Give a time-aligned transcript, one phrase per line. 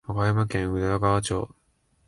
[0.03, 1.47] 和歌山県有田川町